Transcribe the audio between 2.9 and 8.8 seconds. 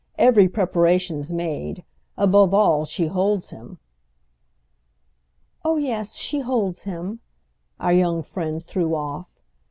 holds him." "Oh yes, she holds him!" our young friend